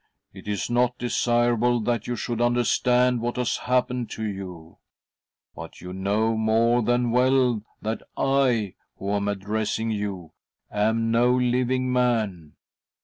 [0.33, 3.55] It is not desirable that you should understand what has.
[3.57, 4.79] happened to you.
[5.55, 10.31] But you know more than well that I, who am addressing you,
[10.71, 12.53] am no living man.